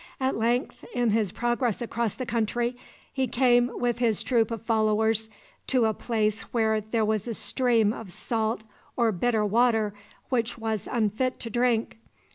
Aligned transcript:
At 0.19 0.35
length, 0.35 0.83
in 0.95 1.11
his 1.11 1.31
progress 1.31 1.79
across 1.79 2.15
the 2.15 2.25
country, 2.25 2.75
he 3.13 3.27
came 3.27 3.69
with 3.71 3.99
his 3.99 4.23
troop 4.23 4.49
of 4.49 4.63
followers 4.63 5.29
to 5.67 5.85
a 5.85 5.93
place 5.93 6.41
where 6.51 6.81
there 6.81 7.05
was 7.05 7.27
a 7.27 7.35
stream 7.35 7.93
of 7.93 8.11
salt 8.11 8.63
or 8.97 9.11
bitter 9.11 9.45
water 9.45 9.93
which 10.29 10.57
was 10.57 10.87
unfit 10.91 11.39
to 11.41 11.51
drink. 11.51 11.99